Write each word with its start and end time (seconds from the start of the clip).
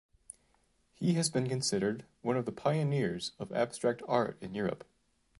He 0.95 1.13
has 1.13 1.29
been 1.29 1.47
considered 1.47 2.05
one 2.23 2.35
of 2.35 2.45
the 2.47 2.51
pioneers 2.51 3.33
of 3.37 3.51
abstract 3.51 4.01
art 4.07 4.35
in 4.41 4.55
Europe. 4.55 4.83